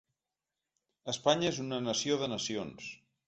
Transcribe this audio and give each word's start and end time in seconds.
Espanya 1.13 1.47
és 1.51 1.61
una 1.65 1.81
nació 1.89 2.19
de 2.23 2.31
nacions. 2.35 2.89